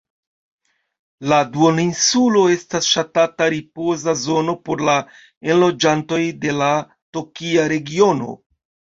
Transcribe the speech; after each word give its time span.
La 1.31 1.37
duoninsulo 1.55 2.39
estas 2.53 2.87
ŝatata 2.93 3.47
ripoza 3.53 4.15
zono 4.21 4.55
por 4.69 4.81
la 4.87 4.95
enloĝantoj 5.51 6.19
de 6.47 6.55
la 6.63 6.71
tokia 7.19 7.67
regiono. 7.75 8.31